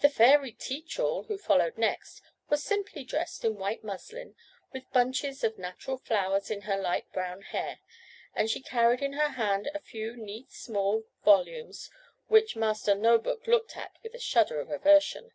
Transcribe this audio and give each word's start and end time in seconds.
The 0.00 0.08
fairy 0.08 0.50
Teach 0.52 0.98
all, 0.98 1.24
who 1.24 1.36
followed 1.36 1.76
next, 1.76 2.22
was 2.48 2.64
simply 2.64 3.04
dressed 3.04 3.44
in 3.44 3.56
white 3.58 3.84
muslin, 3.84 4.34
with 4.72 4.90
bunches 4.94 5.44
of 5.44 5.58
natural 5.58 5.98
flowers 5.98 6.50
in 6.50 6.62
her 6.62 6.78
light 6.78 7.12
brown 7.12 7.42
hair, 7.42 7.80
and 8.34 8.48
she 8.48 8.62
carried 8.62 9.02
in 9.02 9.12
her 9.12 9.32
hand 9.32 9.70
a 9.74 9.78
few 9.78 10.16
neat 10.16 10.50
small 10.50 11.04
volumes, 11.22 11.90
which 12.28 12.56
Master 12.56 12.94
No 12.94 13.18
book 13.18 13.46
looked 13.46 13.76
at 13.76 13.94
with 14.02 14.14
a 14.14 14.18
shudder 14.18 14.58
of 14.58 14.70
aversion. 14.70 15.30